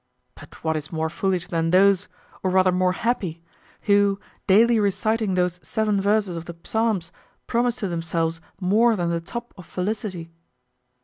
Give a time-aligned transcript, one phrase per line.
[0.33, 2.07] But what is more foolish than those,
[2.41, 3.43] or rather more happy,
[3.81, 7.11] who daily reciting those seven verses of the Psalms
[7.45, 10.31] promise to themselves more than the top of felicity?